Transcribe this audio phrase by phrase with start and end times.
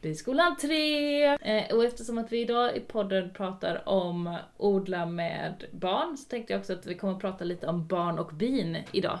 [0.00, 1.24] Biskolan 3!
[1.24, 6.52] Eh, och eftersom att vi idag i podden pratar om odla med barn så tänkte
[6.52, 9.18] jag också att vi kommer att prata lite om barn och bin idag.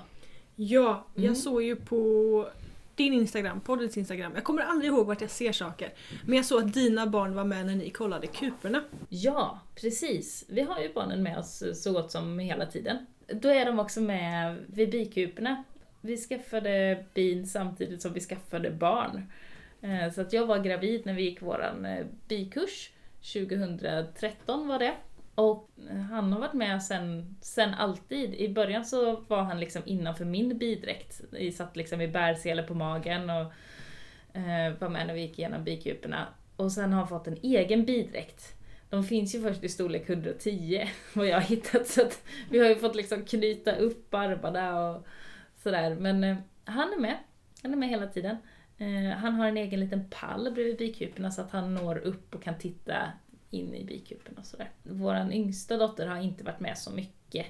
[0.56, 1.34] Ja, jag Mm.
[1.34, 2.48] såg ju på
[2.94, 4.32] din Instagram, poddens Instagram.
[4.34, 5.92] Jag kommer aldrig ihåg vart jag ser saker.
[6.26, 8.84] Men jag såg att dina barn var med när ni kollade kuporna.
[9.08, 10.44] Ja, precis.
[10.48, 13.06] Vi har ju barnen med oss så gott som hela tiden.
[13.26, 15.64] Då är de också med vid bikuporna.
[16.00, 19.22] Vi skaffade bin samtidigt som vi skaffade barn.
[19.80, 22.90] Eh, så att jag var gravid när vi gick våran eh, bikurs.
[23.32, 24.94] 2013 var det.
[25.34, 28.34] Och eh, han har varit med sen, sen alltid.
[28.34, 31.20] I början så var han liksom innanför min bidräkt.
[31.30, 33.52] Vi satt liksom i bärsele på magen och
[34.38, 36.26] eh, var med när vi gick igenom bikuporna.
[36.56, 38.54] Och sen har han fått en egen bidräkt.
[38.90, 41.86] De finns ju först i storlek 110, vad jag har hittat.
[41.86, 45.06] Så att vi har ju fått liksom knyta upp armarna och
[45.56, 45.94] sådär.
[45.94, 47.16] Men eh, han är med.
[47.62, 48.36] Han är med hela tiden.
[48.78, 52.42] Eh, han har en egen liten pall bredvid bikuporna så att han når upp och
[52.42, 53.12] kan titta
[53.50, 54.70] in i bikupen och sådär.
[54.82, 57.46] Vår yngsta dotter har inte varit med så mycket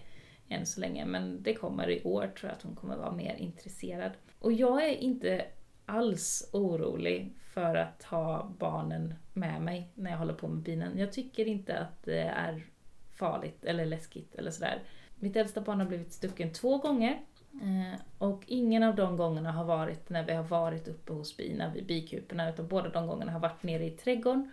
[0.48, 3.34] än så länge, men det kommer i år tror jag att hon kommer vara mer
[3.34, 4.12] intresserad.
[4.38, 5.46] Och jag är inte
[5.86, 10.98] alls orolig för att ha barnen med mig när jag håller på med binen.
[10.98, 12.66] Jag tycker inte att det är
[13.12, 14.82] farligt eller läskigt eller sådär.
[15.14, 17.20] Mitt äldsta barn har blivit stucken två gånger
[17.62, 21.72] Eh, och ingen av de gångerna har varit när vi har varit uppe hos bina
[21.74, 24.50] vid bikuporna utan båda de gångerna har varit nere i trädgården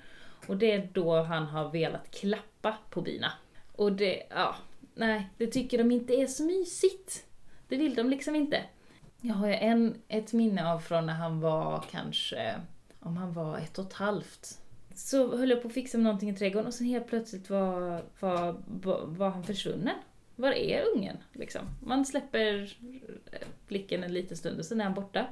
[0.48, 3.32] och det är då han har velat klappa på bina.
[3.72, 4.56] Och det, ja,
[4.94, 7.26] nej, det tycker de inte är så mysigt.
[7.68, 8.64] Det vill de liksom inte.
[9.22, 12.56] Jag har en, ett minne av från när han var kanske,
[13.00, 14.62] om han var ett och ett halvt.
[14.96, 18.04] Så höll jag på att fixa med någonting i trädgården och sen helt plötsligt var,
[18.20, 18.56] var,
[19.06, 19.96] var han försvunnen.
[20.36, 21.18] Var är ungen?
[21.34, 21.62] Liksom.
[21.84, 22.76] Man släpper
[23.32, 25.28] eh, blicken en liten stund och sen är han borta.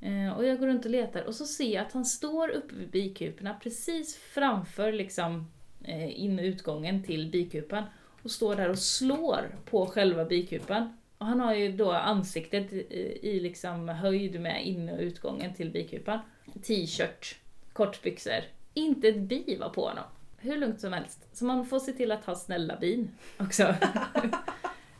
[0.00, 2.74] Eh, och jag går runt och letar och så ser jag att han står uppe
[2.74, 5.50] vid bikuporna precis framför liksom
[5.84, 7.84] eh, in och utgången till bikupan
[8.22, 10.96] och står där och slår på själva bikupan.
[11.18, 15.70] Och han har ju då ansiktet i, i liksom höjd med in och utgången till
[15.70, 16.18] bikupan.
[16.62, 17.36] T-shirt,
[17.72, 18.44] kortbyxor.
[18.74, 20.04] Inte ett bi var på honom.
[20.42, 21.28] Hur lugnt som helst.
[21.32, 23.74] Så man får se till att ha snälla bin också.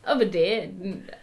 [0.05, 0.71] Ja men det,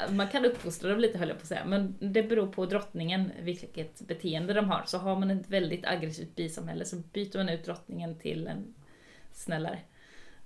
[0.09, 3.31] man kan uppfostra dem lite höll jag på att säga, men det beror på drottningen
[3.41, 4.83] vilket beteende de har.
[4.85, 8.73] Så har man ett väldigt aggressivt bisamhälle så byter man ut drottningen till en
[9.31, 9.79] snällare.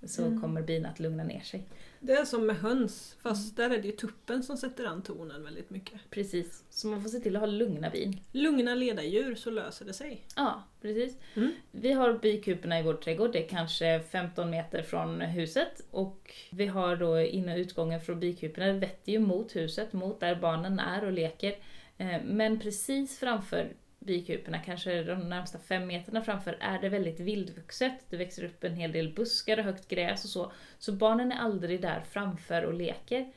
[0.05, 0.41] Så Mm.
[0.41, 1.63] kommer bin att lugna ner sig.
[1.99, 5.43] Det är som med höns, fast där är det ju tuppen som sätter an tonen
[5.43, 5.99] väldigt mycket.
[6.09, 8.19] Precis, så man får se till att ha lugna bin.
[8.31, 10.25] Lugna ledardjur så löser det sig.
[10.35, 11.17] Ja, precis.
[11.35, 11.51] Mm.
[11.71, 15.81] Vi har bikuporna i vår trädgård, det är kanske 15 meter från huset.
[15.91, 20.19] Och vi har då in och utgången från bikuporna, det vetter ju mot huset, mot
[20.19, 21.55] där barnen är och leker.
[21.97, 23.73] Eh, Men precis framför
[24.05, 27.93] bikuporna, kanske de närmsta fem meterna framför, är det väldigt vildvuxet.
[28.09, 30.51] Det växer upp en hel del buskar och högt gräs och så.
[30.79, 33.31] Så barnen är aldrig där framför och leker.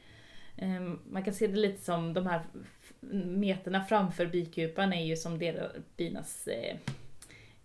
[0.57, 2.43] Ehm, man kan se det lite som de här
[3.25, 6.77] meterna framför bikupan är ju som deras, binas eh,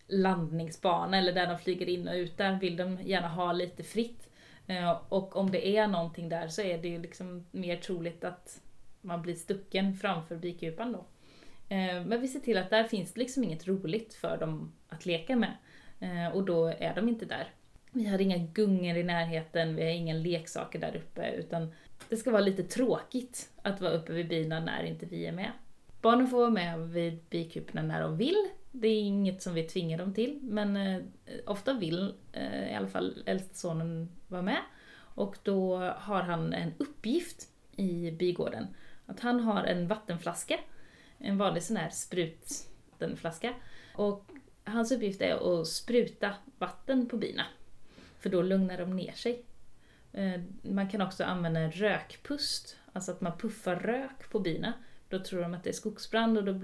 [0.07, 2.38] landningsbana eller där de flyger in och ut.
[2.38, 4.29] Där vill de gärna ha lite fritt.
[4.67, 8.61] Ehm, och om det är någonting där så är det ju liksom mer troligt att
[9.01, 11.06] man blir stucken framför bikupan då.
[11.72, 15.06] Eh, men vi ser till att där finns det liksom inget roligt för dem att
[15.06, 15.54] leka med.
[16.00, 17.48] Eh, och då är de inte där.
[17.92, 21.74] Vi har inga gungor i närheten, vi har inga leksaker där uppe utan
[22.09, 25.52] det ska vara lite tråkigt att vara uppe vid bina när inte vi är med.
[26.02, 28.48] Barnen får vara med vid bikuporna när de vill.
[28.72, 31.02] Det är inget som vi tvingar dem till, men eh,
[31.46, 32.14] ofta vill
[32.70, 34.59] i alla fall äldsta sonen vara med.
[35.16, 38.68] Och då har han en uppgift i bigården.
[39.06, 40.59] Att han har en vattenflaska,
[41.24, 43.54] en vanlig sån här sprutenflaska.
[43.96, 44.26] Och
[44.64, 47.46] hans uppgift är att spruta vatten på bina.
[48.20, 49.46] För då lugnar de ner sig.
[50.14, 54.74] Eh, man kan också använda en rökpust, alltså att man puffar rök på bina.
[55.09, 56.62] Då tror de att det är skogsbrand och då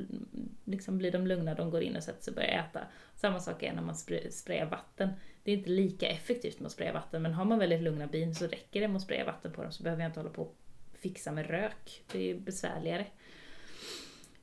[0.65, 2.79] liksom blir de lugna, de går in och sätter sig och börjar äta.
[3.15, 3.95] Samma sak är när man
[4.31, 5.09] sprayar vatten.
[5.43, 8.35] Det är inte lika effektivt med att spraya vatten, men har man väldigt lugna bin
[8.35, 10.41] så räcker det med att spraya vatten på dem så behöver jag inte hålla på
[10.41, 10.55] och
[10.93, 12.03] fixa med rök.
[12.11, 13.05] Det är besvärligare.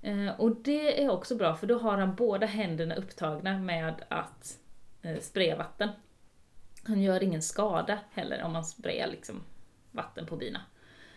[0.04, 4.58] Eh, Och det är också bra för då har han båda händerna upptagna med att
[5.02, 5.88] eh, spraya vatten.
[6.84, 9.42] Han gör ingen skada heller om man sprayar liksom
[9.92, 10.60] vatten på bina.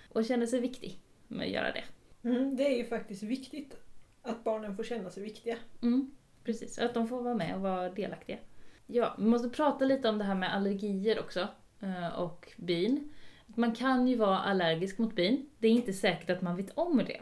[0.10, 1.84] Och känner sig viktig med att göra det.
[2.30, 3.78] Mm, det är ju faktiskt viktigt
[4.22, 5.57] att barnen får känna sig viktiga.
[5.81, 6.12] Mm,
[6.44, 8.38] precis, att de får vara med och vara delaktiga.
[8.86, 11.48] Ja, vi måste prata lite om det här med allergier också.
[11.81, 13.13] eh, Och bin.
[13.48, 15.50] Man kan ju vara allergisk mot bin.
[15.60, 17.22] Det är inte säkert att man vet om det.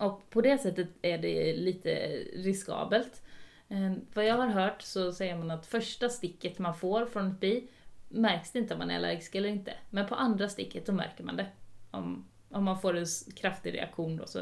[0.00, 1.90] Och på det sättet är det lite
[2.34, 3.22] riskabelt.
[3.68, 7.40] Ehm, vad jag har hört så säger man att första sticket man får från ett
[7.40, 7.68] bi
[8.08, 9.74] märks det inte om man är allergisk eller inte.
[9.90, 11.46] Men på andra sticket då märker man det.
[11.90, 13.06] Om, om man får en
[13.36, 14.40] kraftig reaktion då så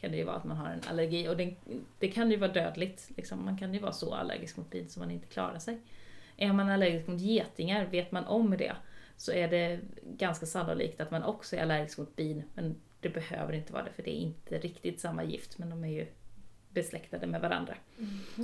[0.00, 1.28] kan det ju vara att man har en allergi.
[1.28, 1.54] Och det,
[1.98, 3.10] det kan ju vara dödligt.
[3.16, 3.44] Liksom.
[3.44, 5.80] Man kan ju vara så allergisk mot bin så man inte klarar sig.
[6.36, 8.72] Är man allergisk mot getingar, vet man om det,
[9.16, 12.42] så är det ganska sannolikt att man också är allergisk mot bin.
[12.54, 15.84] Men det behöver inte vara det, för det är inte riktigt samma gift, men de
[15.84, 16.06] är ju
[16.68, 17.74] besläktade med varandra.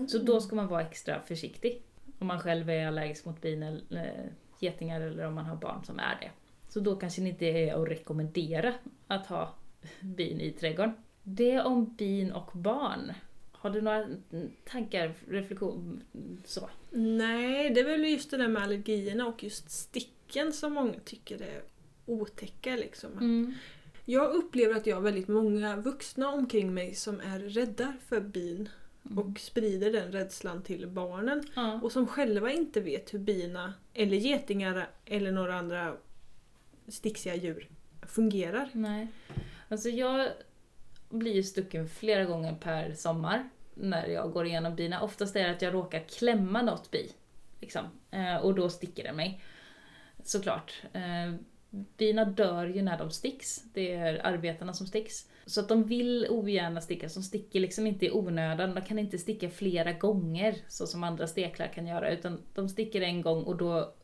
[0.08, 1.82] Så då ska man vara extra försiktig.
[2.18, 5.84] Om man själv är allergisk mot bin eller eh, getingar eller om man har barn
[5.84, 6.30] som är det.
[6.68, 8.74] Så då kanske det inte är att rekommendera
[9.06, 9.54] att ha
[10.00, 10.94] bin i trädgården.
[11.22, 13.12] Det om bin och barn.
[13.52, 16.02] Har du några mm, tankar, reflektion,
[16.44, 16.70] så?
[16.90, 21.42] Nej, det är väl just det där med allergierna och just sticken som många tycker
[21.42, 21.62] är
[22.06, 23.12] otäcka liksom.
[23.12, 23.54] Mm.
[24.10, 28.68] Jag upplever att jag har väldigt många vuxna omkring mig som är rädda för bin
[29.16, 31.44] och sprider den rädslan till barnen.
[31.54, 31.80] Ja.
[31.82, 35.96] Och som själva inte vet hur bina, eller getingar eller några andra
[36.88, 37.68] sticksiga djur
[38.02, 38.70] fungerar.
[38.72, 39.08] Nej.
[39.68, 40.28] Alltså jag
[41.08, 45.02] blir ju stucken flera gånger per sommar när jag går igenom bina.
[45.02, 47.12] Oftast är det att jag råkar klämma något bi.
[47.60, 47.84] Liksom.
[48.10, 49.42] Eh, och då sticker det mig.
[50.24, 50.82] Såklart.
[51.70, 53.62] Bina dör ju när de sticks.
[53.74, 55.28] Det är arbetarna som sticks.
[55.46, 58.74] Så att de vill ogärna sticka, de sticker liksom inte i onödan.
[58.74, 62.10] De kan inte sticka flera gånger så som andra steklar kan göra.
[62.10, 63.94] Utan de sticker en gång och då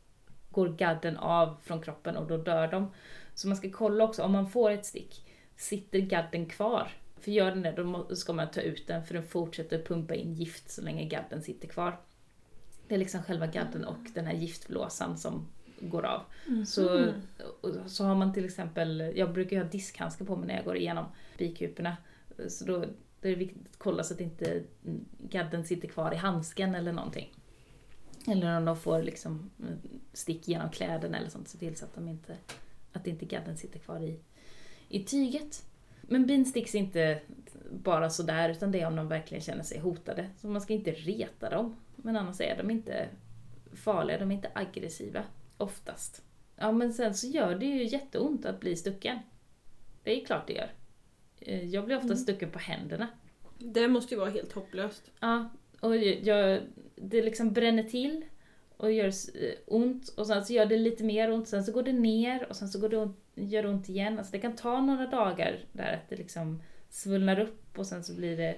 [0.50, 2.90] går gadden av från kroppen och då dör de.
[3.34, 5.26] Så man ska kolla också, om man får ett stick,
[5.56, 6.93] sitter gadden kvar?
[7.20, 10.34] För gör den det, då ska man ta ut den för den fortsätter pumpa in
[10.34, 12.00] gift så länge gadden sitter kvar.
[12.88, 15.49] Det är liksom själva gadden och den här giftblåsan som
[15.80, 16.22] går av.
[16.66, 17.12] Så,
[17.60, 20.64] och så har man till exempel, jag brukar ju ha diskhandskar på mig när jag
[20.64, 21.04] går igenom
[21.38, 21.96] bikuporna.
[22.48, 22.78] Så då,
[23.20, 24.62] då är det viktigt att kolla så att inte
[25.18, 27.32] gadden sitter kvar i handsken eller någonting.
[28.26, 29.50] Eller om de får liksom
[30.12, 32.36] stick genom kläderna eller sånt, se till så att, de inte,
[32.92, 34.20] att inte gadden sitter kvar i,
[34.88, 35.64] i tyget.
[36.00, 37.20] Men bin sticks inte
[37.70, 40.30] bara sådär, utan det är om de verkligen känner sig hotade.
[40.40, 41.76] Så man ska inte reta dem.
[41.96, 43.08] Men annars är de inte
[43.72, 45.24] farliga, de är inte aggressiva.
[45.56, 46.22] Oftast.
[46.56, 49.18] Ja men sen så gör det ju jätteont att bli stucken.
[50.02, 50.72] Det är klart det gör.
[51.40, 53.08] Eh, Jag blir ofta stucken på händerna.
[53.58, 55.10] Det måste ju vara helt hopplöst.
[55.20, 55.48] Ja,
[55.80, 56.60] och jag,
[56.96, 58.24] det liksom bränner till
[58.76, 61.82] och gör eh, ont och sen så gör det lite mer ont, sen så går
[61.82, 64.18] det ner och sen så går det ont, gör det ont igen.
[64.18, 68.14] Alltså det kan ta några dagar där att det liksom svullnar upp och sen så
[68.14, 68.56] blir det,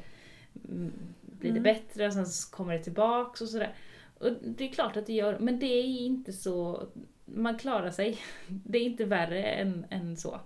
[0.68, 0.92] mm,
[1.22, 1.62] blir det Mm.
[1.62, 3.74] bättre och sen så kommer det tillbaks och sådär.
[4.18, 6.86] Och det är klart att det gör, men det är inte så,
[7.24, 8.18] man klarar sig.
[8.46, 10.40] Det är inte värre än, än så.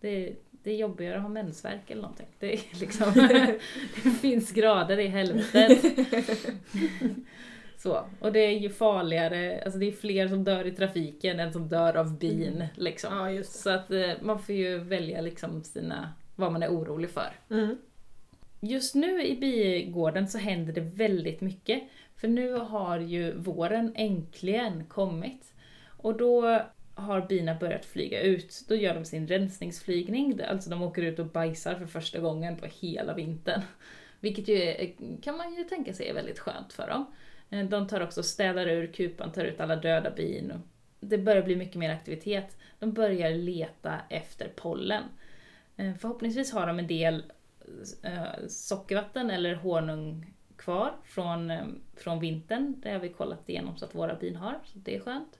[0.00, 2.26] Det, det är jobbigare att ha mensvärk eller någonting.
[2.38, 3.12] Det, är liksom,
[4.04, 5.94] det finns grader i helvetet.
[7.78, 11.52] Så, och det är ju farligare, alltså det är fler som dör i trafiken än
[11.52, 12.64] som dör av bin.
[12.74, 13.16] Liksom.
[13.16, 17.32] Ja, Så att eh, man får ju välja liksom sina, vad man är orolig för.
[17.50, 17.76] Mm.
[18.60, 21.82] Just nu i bigården så händer det väldigt mycket.
[22.16, 25.52] För nu har ju våren äntligen kommit.
[25.86, 26.60] Och då
[26.94, 28.64] har bina börjat flyga ut.
[28.68, 32.66] Då gör de sin rensningsflygning, alltså de åker ut och bajsar för första gången på
[32.66, 33.60] hela vintern.
[34.20, 37.06] Vilket ju är, kan man ju tänka sig är väldigt skönt för dem.
[37.50, 40.52] Eh, de tar också och städar ur kupan, tar ut alla döda bin.
[41.00, 42.56] Det börjar bli mycket mer aktivitet.
[42.78, 45.02] De börjar leta efter pollen.
[45.76, 47.22] Eh, förhoppningsvis har de en del
[48.48, 52.80] sockervatten eller honung kvar från, eh, från vintern.
[52.82, 55.38] Det har vi kollat igenom så att våra bin har, så det är skönt.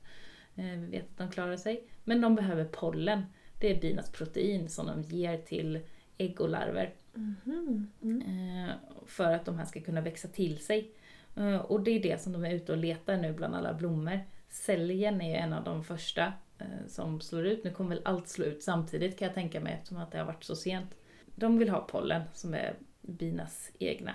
[0.55, 1.85] Eh, Vi vet att de klarar sig.
[2.05, 3.23] Men de behöver pollen.
[3.61, 5.81] Det är binas protein som de ger till
[6.19, 7.91] ägg och larver Mhm.
[8.03, 8.23] Mm.
[8.69, 8.75] eh,
[9.07, 10.91] för att de här ska kunna växa till sig.
[11.37, 14.21] Eh, Och det är det som de är ute och letar nu bland alla blommor.
[14.49, 17.65] Säljen är ju en av de första eh, som slår ut.
[17.65, 20.25] Nu kommer väl allt slå ut samtidigt kan jag tänka mig eftersom att det har
[20.25, 20.91] varit så sent.
[21.39, 24.15] De vill ha pollen som är binas egna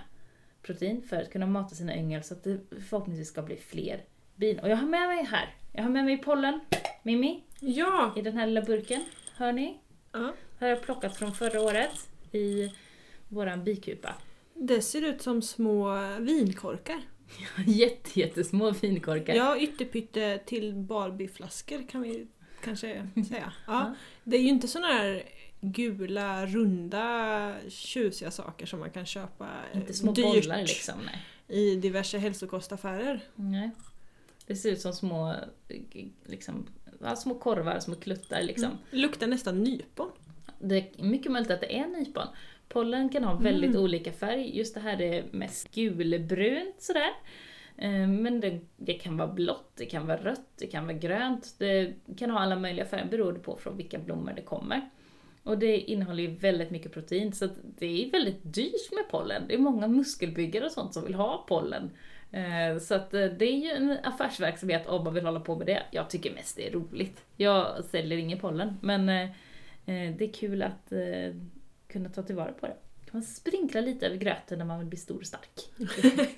[0.61, 4.03] protein för att kunna mata sina yngel så att det förhoppningsvis ska bli fler
[4.35, 4.59] bin.
[4.59, 6.59] Och jag har med mig här, jag har med mig pollen,
[7.03, 8.13] Mimmi, Ja!
[8.17, 9.03] i den här lilla burken.
[9.35, 9.79] Hör ni?
[10.11, 10.19] ja!
[10.59, 12.73] Här har jag plockat från förra året i
[13.27, 14.15] våran bikupa.
[14.53, 17.01] Det ser ut som små vinkorkar.
[17.67, 19.33] Jätte, jättesmå vinkorkar.
[19.35, 22.27] Ja, ytterpytte till Barbie-flaskor kan vi
[22.63, 23.53] kanske säga.
[23.67, 23.95] Ja.
[24.23, 25.23] Det är ju inte såna här
[25.63, 30.95] gula, runda, tjusiga saker som man kan köpa eh, Inte små dyrt bollar liksom.
[31.05, 31.21] Nej.
[31.59, 33.21] i diverse hälsokostaffärer.
[33.35, 33.69] nej.
[34.47, 35.35] Det ser ut som små,
[36.25, 36.67] liksom,
[37.01, 38.65] ja, små korvar, små kluttar liksom.
[38.65, 38.77] Mm.
[38.91, 40.09] Luktar nästan nypon.
[40.59, 42.27] Det är mycket möjligt att det är nypon.
[42.69, 43.81] Pollen kan ha väldigt Mm.
[43.83, 44.57] olika färg.
[44.57, 47.09] Just det här är mest gulbrunt sådär.
[47.77, 51.55] Eh, Men det, det kan vara blått, det kan vara rött, det kan vara grönt.
[51.57, 54.89] Det kan ha alla möjliga färger beroende på från vilka blommor det kommer.
[55.43, 59.43] Och det innehåller ju väldigt mycket protein så det är väldigt dyrt med pollen.
[59.47, 61.91] Det är många muskelbyggare och sånt som vill ha pollen.
[62.31, 65.67] Eh, Så att eh, det är ju en affärsverksamhet om man vill hålla på med
[65.67, 65.83] det.
[65.91, 67.25] Jag tycker mest det är roligt.
[67.37, 69.29] Jag säljer ingen pollen men eh,
[69.85, 70.93] det är kul att
[71.87, 72.75] kunna ta tillvara på det.
[73.11, 75.69] Man sprinkla lite över gröten när man vill bli stor och stark.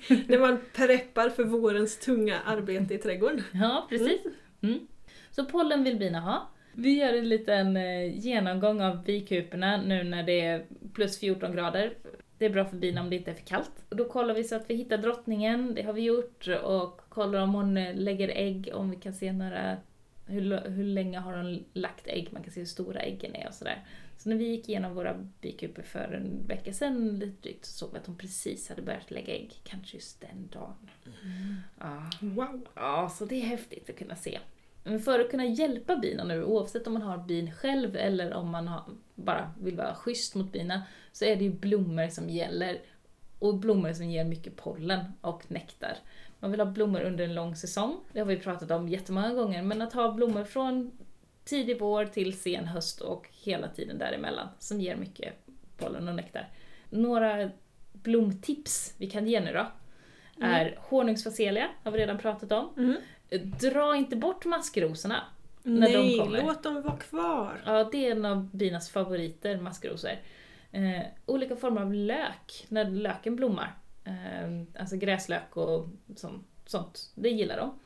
[0.28, 3.42] När man preppar för vårens tunga arbete i trädgården.
[3.52, 4.20] Ja, precis.
[4.60, 4.86] Mm.
[5.30, 6.48] Så pollen vill bina ha.
[6.78, 11.94] Vi gör en liten eh, genomgång av bikuporna nu när det är plus 14 grader.
[12.38, 13.84] Det är bra för bina om det inte är för kallt.
[13.88, 17.40] Och då kollar vi så att vi hittar drottningen, det har vi gjort, och kollar
[17.40, 19.76] om hon eh, lägger ägg, om vi kan se några
[20.26, 23.54] hur, hur länge har hon lagt ägg, man kan se hur stora äggen är och
[23.54, 23.84] sådär.
[24.18, 27.92] Så när vi gick igenom våra bikuper för en vecka sedan lite drygt så såg
[27.92, 29.60] vi att hon precis hade börjat lägga ägg.
[29.64, 30.90] Kanske just den dagen.
[31.80, 32.10] Ja.
[32.20, 32.68] Wow!
[32.74, 34.38] Ja, så det är häftigt att kunna se.
[34.88, 38.50] Men för att kunna hjälpa bina nu, oavsett om man har bin själv eller om
[38.50, 38.82] man har,
[39.14, 42.80] bara vill vara schysst mot bina, så är det ju blommor som gäller.
[43.38, 45.96] Och blommor som ger mycket pollen och nektar.
[46.40, 49.62] Man vill ha blommor under en lång säsong, det har vi pratat om jättemånga gånger,
[49.62, 50.92] men att ha blommor från
[51.44, 55.32] tidig vår till sen höst och hela tiden däremellan som ger mycket
[55.76, 56.48] pollen och nektar.
[56.90, 57.50] Några
[57.92, 59.66] blomtips vi kan ge nu då
[60.40, 62.68] är honungsfacelia, har vi redan pratat om.
[62.76, 62.96] Mm.
[63.60, 65.24] Dra inte bort maskrosorna.
[65.62, 66.42] När de Nej, kommer.
[66.42, 67.62] låt dem vara kvar!
[67.66, 70.10] Ja, det är en av binas favoriter, maskrosor.
[70.72, 73.74] Eh, olika former av lök, när löken blommar.
[74.04, 77.78] Eh, alltså gräslök och sånt, sånt, det gillar de.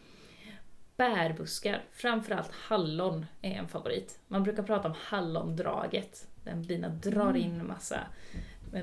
[0.96, 4.18] Bärbuskar, framförallt hallon är en favorit.
[4.28, 8.00] Man brukar prata om hallondraget, där bina drar in massa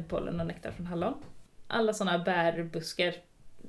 [0.08, 1.14] pollen och nektar från hallon.
[1.68, 3.14] Alla sådana bärbuskar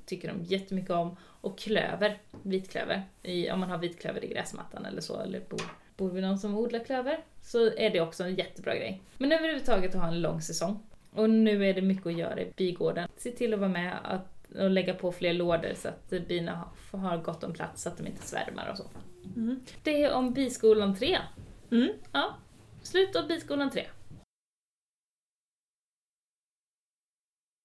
[0.09, 1.17] tycker de jättemycket om.
[1.41, 5.63] Och klöver, vitklöver, i, om man har vitklöver i gräsmattan eller så, eller bor,
[5.97, 9.03] bor vi någon som odlar klöver, så är det också en jättebra grej.
[9.19, 10.83] Men överhuvudtaget att ha en lång säsong.
[11.13, 13.09] Och nu är det mycket att göra i bigården.
[13.17, 17.19] Se till att vara med att, och lägga på fler lådor så att bina har,
[17.19, 18.85] gott om plats så att de inte svärmar och så.
[19.37, 19.61] Mm.
[19.83, 21.19] Det är om biskolan 3.
[21.71, 21.89] Mm.
[22.13, 22.37] Ja,
[22.83, 23.87] slut av biskolan 3.